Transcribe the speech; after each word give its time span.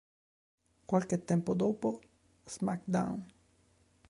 Qualche 0.87 1.23
tempo 1.25 1.53
dopo 1.53 1.99
"SmackDown! 2.47 3.23